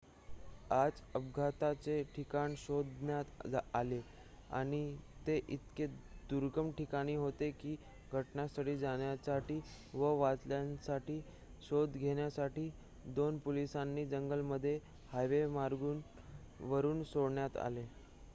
[0.71, 3.99] आज अपघाताचे ठिकाण शोधण्यात आले
[4.51, 4.79] आणि
[5.27, 5.87] ते इतके
[6.29, 7.75] दुर्गम ठिकाणी होते की
[8.11, 9.59] घटनास्थळी जाण्यासाठी
[9.93, 10.97] व वाचलेल्यांचा
[11.61, 12.69] शोध घेण्यासाठी
[13.17, 14.77] 2 पोलिसांना जंगलामध्ये
[15.11, 17.85] हवाईमार्गाने वरून सोडण्यात आले